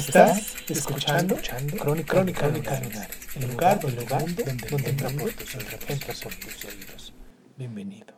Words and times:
Estás 0.00 0.54
escuchando, 0.66 1.36
Crónica, 1.78 2.14
Crónica, 2.14 2.48
Lunares, 2.48 3.16
el 3.36 3.50
lugar, 3.50 3.80
el 3.84 3.96
lugar 3.96 4.24
donde, 4.34 4.44
donde 4.70 4.88
entra 4.88 5.10
por 5.10 5.30
tus 5.34 5.54
entra 5.54 6.14
por 6.22 6.34
tus 6.36 6.64
oídos. 6.64 7.12
Bienvenido. 7.58 8.14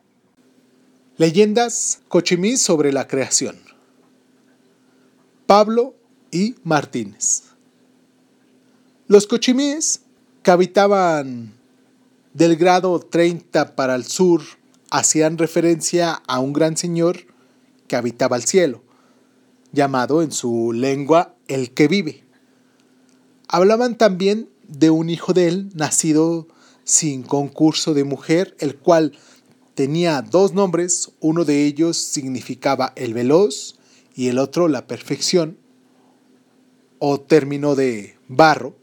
Leyendas 1.17 2.03
Cochimí 2.07 2.57
sobre 2.57 2.93
la 2.93 3.09
creación. 3.09 3.59
Pablo 5.47 5.97
y 6.31 6.55
Martínez. 6.63 7.43
Los 9.09 9.27
cochimíes 9.27 10.03
que 10.45 10.53
habitaban 10.53 11.53
del 12.33 12.55
grado 12.55 13.01
30 13.01 13.75
para 13.75 13.97
el 13.97 14.05
sur 14.05 14.43
hacían 14.91 15.37
referencia 15.37 16.23
a 16.29 16.39
un 16.39 16.53
gran 16.53 16.77
señor 16.77 17.27
que 17.89 17.97
habitaba 17.97 18.37
el 18.37 18.45
cielo, 18.45 18.85
llamado 19.73 20.23
en 20.23 20.31
su 20.31 20.73
lengua 20.73 21.35
el 21.53 21.73
que 21.73 21.89
vive. 21.89 22.25
Hablaban 23.49 23.97
también 23.97 24.49
de 24.67 24.91
un 24.91 25.11
hijo 25.11 25.33
de 25.33 25.49
él 25.49 25.71
nacido 25.75 26.49
sin 26.85 27.23
concurso 27.23 27.95
de 27.95 28.05
mujer, 28.05 28.57
el 28.59 28.77
cual 28.77 29.13
tenía 29.75 30.23
dos 30.23 30.55
nombres, 30.55 31.13
uno 31.21 31.45
de 31.45 31.65
ellos 31.65 31.97
significaba 31.97 32.93
el 32.97 33.15
veloz 33.15 33.77
y 34.15 34.29
el 34.29 34.39
otro 34.39 34.69
la 34.69 34.87
perfección, 34.87 35.59
o 36.99 37.21
término 37.21 37.75
de 37.75 38.17
barro. 38.29 38.77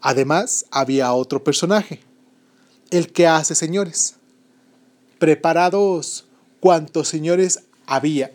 Además, 0.00 0.66
había 0.70 1.12
otro 1.12 1.44
personaje, 1.44 2.00
el 2.90 3.12
que 3.12 3.26
hace 3.26 3.54
señores. 3.54 4.16
Preparados 5.18 6.26
cuantos 6.60 7.08
señores 7.08 7.60
había, 7.86 8.32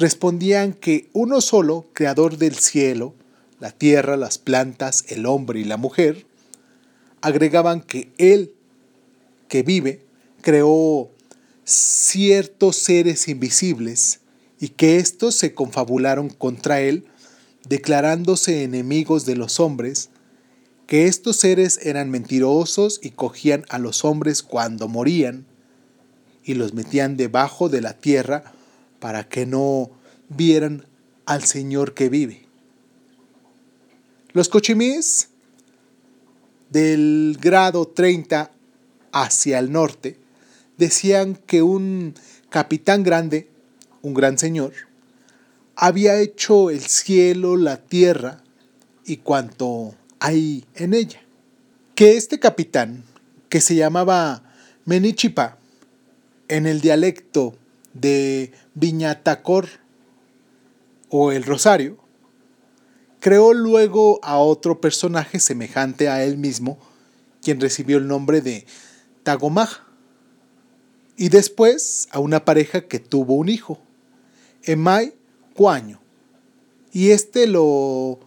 respondían 0.00 0.72
que 0.72 1.10
uno 1.12 1.42
solo, 1.42 1.86
creador 1.92 2.38
del 2.38 2.56
cielo, 2.56 3.14
la 3.60 3.70
tierra, 3.70 4.16
las 4.16 4.38
plantas, 4.38 5.04
el 5.08 5.26
hombre 5.26 5.60
y 5.60 5.64
la 5.64 5.76
mujer, 5.76 6.26
agregaban 7.20 7.82
que 7.82 8.10
él, 8.16 8.54
que 9.46 9.62
vive, 9.62 10.02
creó 10.40 11.10
ciertos 11.64 12.76
seres 12.76 13.28
invisibles 13.28 14.20
y 14.58 14.70
que 14.70 14.96
éstos 14.96 15.34
se 15.34 15.52
confabularon 15.52 16.30
contra 16.30 16.80
él, 16.80 17.04
declarándose 17.68 18.62
enemigos 18.62 19.26
de 19.26 19.36
los 19.36 19.60
hombres, 19.60 20.08
que 20.86 21.08
estos 21.08 21.36
seres 21.36 21.78
eran 21.82 22.10
mentirosos 22.10 23.00
y 23.02 23.10
cogían 23.10 23.66
a 23.68 23.78
los 23.78 24.06
hombres 24.06 24.42
cuando 24.42 24.88
morían 24.88 25.44
y 26.42 26.54
los 26.54 26.72
metían 26.72 27.18
debajo 27.18 27.68
de 27.68 27.82
la 27.82 27.92
tierra 27.92 28.54
para 29.00 29.28
que 29.28 29.46
no 29.46 29.90
vieran 30.28 30.86
al 31.26 31.44
Señor 31.44 31.94
que 31.94 32.08
vive. 32.08 32.46
Los 34.32 34.48
cochimíes 34.48 35.30
del 36.70 37.36
grado 37.40 37.88
30 37.88 38.52
hacia 39.12 39.58
el 39.58 39.72
norte 39.72 40.16
decían 40.76 41.34
que 41.34 41.62
un 41.62 42.14
capitán 42.48 43.02
grande, 43.02 43.48
un 44.02 44.14
gran 44.14 44.38
señor, 44.38 44.72
había 45.74 46.20
hecho 46.20 46.70
el 46.70 46.80
cielo, 46.80 47.56
la 47.56 47.78
tierra 47.78 48.42
y 49.04 49.16
cuanto 49.18 49.94
hay 50.20 50.64
en 50.74 50.94
ella. 50.94 51.20
Que 51.94 52.16
este 52.16 52.38
capitán, 52.38 53.02
que 53.48 53.60
se 53.60 53.74
llamaba 53.74 54.42
Menichipa, 54.84 55.58
en 56.48 56.66
el 56.66 56.80
dialecto 56.80 57.56
de 57.94 58.52
Viñatacor 58.74 59.68
o 61.08 61.32
el 61.32 61.42
Rosario, 61.44 61.98
creó 63.20 63.52
luego 63.52 64.20
a 64.22 64.38
otro 64.38 64.80
personaje 64.80 65.40
semejante 65.40 66.08
a 66.08 66.24
él 66.24 66.38
mismo, 66.38 66.78
quien 67.42 67.60
recibió 67.60 67.98
el 67.98 68.06
nombre 68.06 68.40
de 68.40 68.66
Tagomaj, 69.22 69.82
y 71.16 71.28
después 71.28 72.08
a 72.12 72.18
una 72.18 72.44
pareja 72.44 72.82
que 72.88 72.98
tuvo 72.98 73.34
un 73.34 73.48
hijo, 73.48 73.78
Emai 74.62 75.14
Cuaño, 75.54 76.00
y 76.92 77.10
este 77.10 77.46
lo 77.46 78.20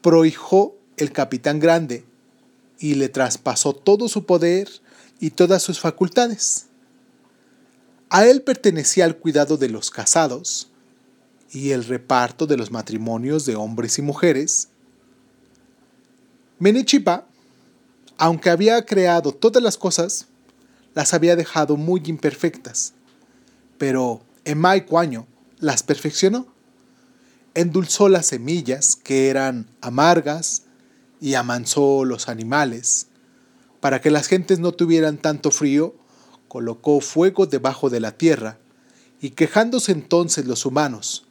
prohijó 0.00 0.76
el 0.96 1.12
capitán 1.12 1.60
grande 1.60 2.04
y 2.78 2.94
le 2.94 3.08
traspasó 3.08 3.74
todo 3.74 4.08
su 4.08 4.24
poder 4.24 4.68
y 5.20 5.30
todas 5.30 5.62
sus 5.62 5.78
facultades. 5.78 6.66
A 8.14 8.26
él 8.26 8.42
pertenecía 8.42 9.06
el 9.06 9.16
cuidado 9.16 9.56
de 9.56 9.70
los 9.70 9.90
casados 9.90 10.68
y 11.50 11.70
el 11.70 11.82
reparto 11.82 12.46
de 12.46 12.58
los 12.58 12.70
matrimonios 12.70 13.46
de 13.46 13.56
hombres 13.56 13.98
y 13.98 14.02
mujeres. 14.02 14.68
Menichipa, 16.58 17.26
aunque 18.18 18.50
había 18.50 18.84
creado 18.84 19.32
todas 19.32 19.62
las 19.62 19.78
cosas, 19.78 20.26
las 20.92 21.14
había 21.14 21.36
dejado 21.36 21.78
muy 21.78 22.02
imperfectas, 22.04 22.92
pero 23.78 24.20
Emai 24.44 24.84
Cuaño 24.84 25.26
las 25.58 25.82
perfeccionó. 25.82 26.46
Endulzó 27.54 28.10
las 28.10 28.26
semillas, 28.26 28.94
que 28.94 29.30
eran 29.30 29.66
amargas, 29.80 30.64
y 31.18 31.32
amansó 31.32 32.04
los 32.04 32.28
animales. 32.28 33.06
Para 33.80 34.02
que 34.02 34.10
las 34.10 34.26
gentes 34.26 34.58
no 34.58 34.72
tuvieran 34.72 35.16
tanto 35.16 35.50
frío, 35.50 35.94
colocó 36.52 37.00
fuego 37.00 37.46
debajo 37.46 37.88
de 37.88 37.98
la 37.98 38.18
tierra, 38.18 38.58
y 39.22 39.30
quejándose 39.30 39.90
entonces 39.90 40.44
los 40.44 40.66
humanos 40.66 41.24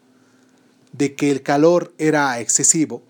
de 0.93 1.13
que 1.13 1.29
el 1.29 1.43
calor 1.43 1.93
era 1.99 2.39
excesivo, 2.39 3.03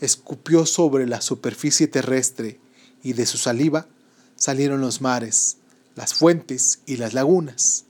escupió 0.00 0.66
sobre 0.66 1.06
la 1.06 1.20
superficie 1.20 1.86
terrestre, 1.86 2.58
y 3.04 3.12
de 3.12 3.26
su 3.26 3.38
saliva 3.38 3.86
salieron 4.34 4.80
los 4.80 5.00
mares, 5.00 5.58
las 5.94 6.14
fuentes 6.14 6.80
y 6.84 6.96
las 6.96 7.14
lagunas. 7.14 7.84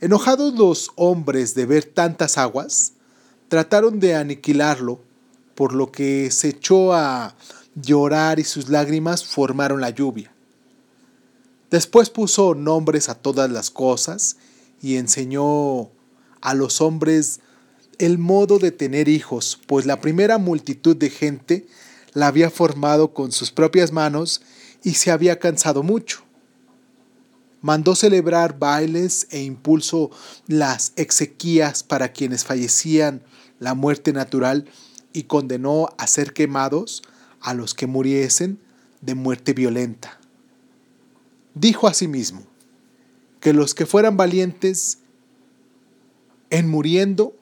Enojados 0.00 0.54
los 0.54 0.90
hombres 0.96 1.54
de 1.54 1.66
ver 1.66 1.84
tantas 1.84 2.36
aguas, 2.36 2.94
trataron 3.46 4.00
de 4.00 4.16
aniquilarlo, 4.16 5.00
por 5.54 5.72
lo 5.72 5.92
que 5.92 6.32
se 6.32 6.48
echó 6.48 6.94
a 6.94 7.36
llorar 7.76 8.40
y 8.40 8.44
sus 8.44 8.70
lágrimas 8.70 9.24
formaron 9.24 9.80
la 9.80 9.90
lluvia. 9.90 10.32
Después 11.70 12.08
puso 12.08 12.54
nombres 12.54 13.08
a 13.08 13.14
todas 13.14 13.50
las 13.50 13.70
cosas 13.70 14.36
y 14.80 14.96
enseñó 14.96 15.90
a 16.40 16.54
los 16.54 16.80
hombres 16.80 17.40
el 17.98 18.16
modo 18.16 18.58
de 18.58 18.70
tener 18.70 19.08
hijos, 19.08 19.60
pues 19.66 19.84
la 19.84 20.00
primera 20.00 20.38
multitud 20.38 20.96
de 20.96 21.10
gente 21.10 21.66
la 22.14 22.28
había 22.28 22.50
formado 22.50 23.12
con 23.12 23.32
sus 23.32 23.50
propias 23.50 23.92
manos 23.92 24.40
y 24.82 24.94
se 24.94 25.10
había 25.10 25.38
cansado 25.38 25.82
mucho. 25.82 26.22
Mandó 27.60 27.96
celebrar 27.96 28.58
bailes 28.58 29.26
e 29.30 29.42
impulsó 29.42 30.10
las 30.46 30.92
exequias 30.96 31.82
para 31.82 32.12
quienes 32.12 32.44
fallecían 32.44 33.22
la 33.58 33.74
muerte 33.74 34.12
natural 34.12 34.66
y 35.12 35.24
condenó 35.24 35.88
a 35.98 36.06
ser 36.06 36.32
quemados 36.32 37.02
a 37.40 37.52
los 37.54 37.74
que 37.74 37.88
muriesen 37.88 38.60
de 39.00 39.14
muerte 39.16 39.52
violenta. 39.52 40.17
Dijo 41.60 41.88
asimismo 41.88 42.42
que 43.40 43.52
los 43.52 43.74
que 43.74 43.84
fueran 43.84 44.16
valientes 44.16 44.98
en 46.50 46.68
muriendo 46.68 47.34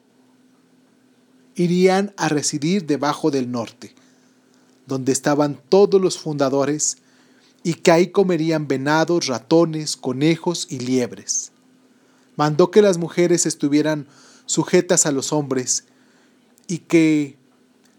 irían 1.53 2.13
a 2.17 2.27
residir 2.29 2.85
debajo 2.85 3.29
del 3.29 3.51
norte, 3.51 3.93
donde 4.87 5.11
estaban 5.11 5.61
todos 5.69 6.01
los 6.01 6.17
fundadores, 6.17 6.97
y 7.63 7.75
que 7.75 7.91
ahí 7.91 8.07
comerían 8.07 8.67
venados, 8.67 9.27
ratones, 9.27 9.97
conejos 9.97 10.67
y 10.69 10.79
liebres. 10.79 11.51
Mandó 12.35 12.71
que 12.71 12.81
las 12.81 12.97
mujeres 12.97 13.45
estuvieran 13.45 14.07
sujetas 14.45 15.05
a 15.05 15.11
los 15.11 15.33
hombres, 15.33 15.85
y 16.67 16.79
que 16.79 17.37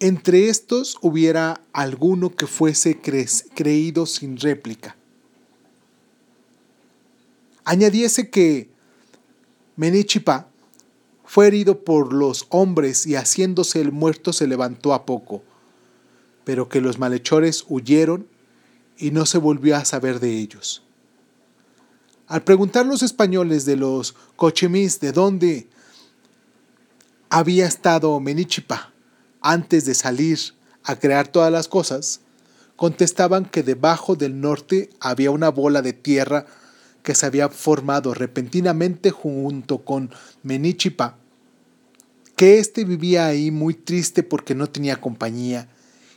entre 0.00 0.48
estos 0.48 0.96
hubiera 1.00 1.60
alguno 1.72 2.34
que 2.34 2.46
fuese 2.46 3.00
creído 3.00 4.06
sin 4.06 4.36
réplica. 4.36 4.97
Añadiese 7.68 8.30
que 8.30 8.70
Menichipa 9.76 10.48
fue 11.26 11.48
herido 11.48 11.84
por 11.84 12.14
los 12.14 12.46
hombres 12.48 13.06
y 13.06 13.14
haciéndose 13.14 13.82
el 13.82 13.92
muerto 13.92 14.32
se 14.32 14.46
levantó 14.46 14.94
a 14.94 15.04
poco, 15.04 15.42
pero 16.44 16.70
que 16.70 16.80
los 16.80 16.98
malhechores 16.98 17.66
huyeron 17.68 18.26
y 18.96 19.10
no 19.10 19.26
se 19.26 19.36
volvió 19.36 19.76
a 19.76 19.84
saber 19.84 20.18
de 20.18 20.38
ellos. 20.38 20.82
Al 22.26 22.42
preguntar 22.42 22.86
los 22.86 23.02
españoles 23.02 23.66
de 23.66 23.76
los 23.76 24.14
cochemís 24.36 24.98
de 25.00 25.12
dónde 25.12 25.68
había 27.28 27.66
estado 27.66 28.18
Menichipa 28.18 28.94
antes 29.42 29.84
de 29.84 29.92
salir 29.92 30.38
a 30.84 30.96
crear 30.96 31.28
todas 31.28 31.52
las 31.52 31.68
cosas, 31.68 32.22
contestaban 32.76 33.44
que 33.44 33.62
debajo 33.62 34.16
del 34.16 34.40
norte 34.40 34.88
había 35.00 35.30
una 35.30 35.50
bola 35.50 35.82
de 35.82 35.92
tierra 35.92 36.46
que 37.08 37.14
se 37.14 37.24
había 37.24 37.48
formado 37.48 38.12
repentinamente 38.12 39.10
junto 39.10 39.78
con 39.78 40.10
Menichipa, 40.42 41.16
que 42.36 42.58
éste 42.58 42.84
vivía 42.84 43.24
ahí 43.24 43.50
muy 43.50 43.72
triste 43.72 44.22
porque 44.22 44.54
no 44.54 44.66
tenía 44.66 45.00
compañía, 45.00 45.70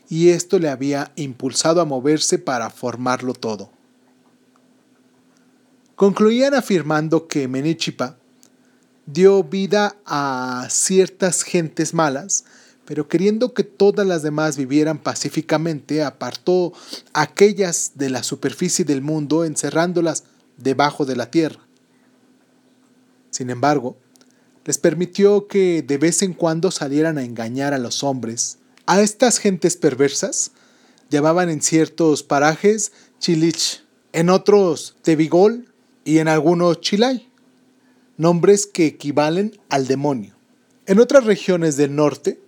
y 0.10 0.32
esto 0.32 0.60
le 0.60 0.68
había 0.68 1.14
impulsado 1.16 1.80
a 1.80 1.86
moverse 1.86 2.40
para 2.40 2.70
formarlo 2.70 3.34
todo. 3.34 3.72
Concluían 5.96 6.56
afirmando 6.56 7.30
que 7.30 7.48
Menichipa 7.48 8.18
dio 9.06 9.46
vida 9.46 9.96
a 10.06 10.68
ciertas 10.70 11.44
gentes 11.44 11.94
malas, 11.94 12.44
pero 12.84 13.08
queriendo 13.08 13.54
que 13.54 13.64
todas 13.64 14.06
las 14.06 14.24
demás 14.24 14.58
vivieran 14.58 14.98
pacíficamente, 14.98 16.04
apartó 16.04 16.74
aquellas 17.14 17.94
de 17.96 18.10
la 18.10 18.24
superficie 18.24 18.84
del 18.84 19.02
mundo, 19.02 19.46
encerrándolas 19.46 20.26
debajo 20.64 21.06
de 21.06 21.16
la 21.16 21.32
tierra. 21.32 21.60
Sin 23.30 23.50
embargo, 23.50 23.98
les 24.66 24.78
permitió 24.78 25.48
que 25.48 25.82
de 25.82 25.98
vez 25.98 26.22
en 26.22 26.34
cuando 26.34 26.72
salieran 26.72 27.18
a 27.18 27.24
engañar 27.24 27.74
a 27.74 27.80
los 27.80 28.04
hombres. 28.04 28.60
A 28.86 29.02
estas 29.02 29.40
gentes 29.40 29.78
perversas 29.78 30.52
llamaban 31.10 31.50
en 31.50 31.62
ciertos 31.62 32.24
parajes 32.24 32.92
chilich, 33.20 33.84
en 34.14 34.30
otros 34.30 34.96
tebigol 35.02 35.72
y 36.04 36.20
en 36.20 36.28
algunos 36.28 36.82
chilay, 36.82 37.30
nombres 38.18 38.66
que 38.66 38.86
equivalen 38.86 39.58
al 39.70 39.88
demonio. 39.88 40.36
En 40.86 41.00
otras 41.00 41.26
regiones 41.26 41.78
del 41.78 41.96
norte 41.96 42.40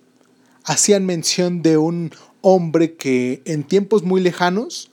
hacían 0.66 1.06
mención 1.06 1.62
de 1.62 1.77
un 1.77 2.12
hombre 2.42 2.95
que 2.95 3.42
en 3.45 3.63
tiempos 3.63 4.04
muy 4.04 4.21
lejanos 4.21 4.92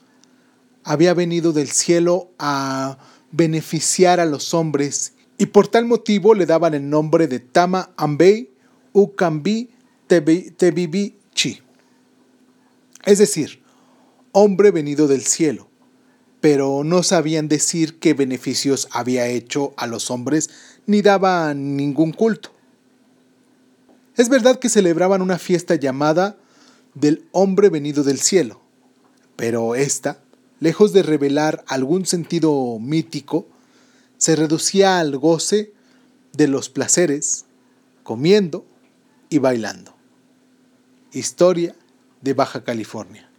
había 0.83 1.13
venido 1.13 1.51
del 1.51 1.69
cielo 1.69 2.31
a 2.39 2.97
beneficiar 3.31 4.19
a 4.19 4.25
los 4.25 4.53
hombres 4.53 5.13
y 5.37 5.47
por 5.47 5.67
tal 5.67 5.85
motivo 5.85 6.35
le 6.35 6.45
daban 6.45 6.73
el 6.73 6.89
nombre 6.89 7.27
de 7.27 7.39
Tama 7.39 7.91
Ambei 7.97 8.51
Ukambi 8.93 9.69
Tebibi 10.07 11.15
Chi. 11.33 11.61
Es 13.05 13.17
decir, 13.17 13.63
hombre 14.31 14.71
venido 14.71 15.07
del 15.07 15.21
cielo, 15.21 15.67
pero 16.41 16.83
no 16.83 17.03
sabían 17.03 17.47
decir 17.47 17.99
qué 17.99 18.13
beneficios 18.13 18.87
había 18.91 19.27
hecho 19.27 19.73
a 19.77 19.87
los 19.87 20.11
hombres 20.11 20.49
ni 20.85 21.01
daba 21.01 21.53
ningún 21.53 22.11
culto. 22.11 22.51
Es 24.17 24.29
verdad 24.29 24.59
que 24.59 24.69
celebraban 24.69 25.21
una 25.21 25.39
fiesta 25.39 25.75
llamada 25.75 26.37
del 26.93 27.25
hombre 27.31 27.69
venido 27.69 28.03
del 28.03 28.19
cielo, 28.19 28.61
pero 29.35 29.75
esta, 29.75 30.20
lejos 30.61 30.93
de 30.93 31.01
revelar 31.01 31.65
algún 31.67 32.05
sentido 32.05 32.77
mítico, 32.79 33.47
se 34.17 34.35
reducía 34.35 34.99
al 34.99 35.17
goce 35.17 35.73
de 36.33 36.47
los 36.47 36.69
placeres, 36.69 37.45
comiendo 38.03 38.63
y 39.29 39.39
bailando. 39.39 39.95
Historia 41.11 41.75
de 42.21 42.33
Baja 42.35 42.63
California. 42.63 43.30